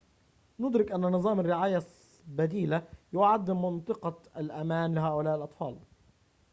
ندرك 0.59 0.91
أن 0.91 1.01
نظام 1.01 1.39
الرعاية 1.39 1.83
البديلة 2.27 2.83
يعد 3.13 3.51
منطقة 3.51 4.21
الأمان 4.37 4.95
لهؤلاء 4.95 5.35
الأطفال 5.35 5.79